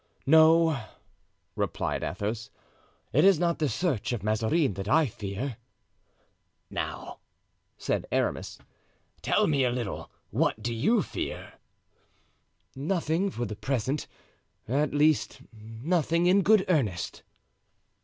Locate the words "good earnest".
16.41-17.21